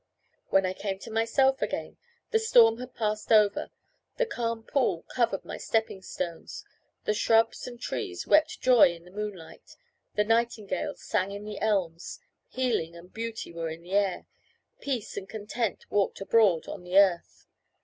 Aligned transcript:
When 0.49 0.65
I 0.65 0.73
came 0.73 0.97
to 0.97 1.11
myself 1.11 1.61
again, 1.61 1.97
the 2.31 2.39
storm 2.39 2.79
had 2.79 2.95
passed 2.95 3.31
over, 3.31 3.69
the 4.17 4.25
calm 4.25 4.63
pool 4.63 5.03
covered 5.03 5.45
my 5.45 5.57
stepping 5.57 6.01
stones, 6.01 6.65
the 7.05 7.13
shrubs 7.13 7.67
and 7.67 7.79
trees 7.79 8.25
wept 8.25 8.59
joy 8.61 8.95
in 8.95 9.05
the 9.05 9.11
moonlight, 9.11 9.75
the 10.15 10.23
nightingales 10.23 11.03
sang 11.03 11.29
in 11.29 11.45
the 11.45 11.59
elms, 11.59 12.19
healing 12.47 12.95
and 12.95 13.13
beauty 13.13 13.53
were 13.53 13.69
in 13.69 13.83
the 13.83 13.91
air, 13.93 14.25
peace 14.79 15.17
and 15.17 15.29
content 15.29 15.85
walked 15.91 16.19
abroad 16.19 16.67
on 16.67 16.81
the 16.81 16.97
earth. 16.97 17.45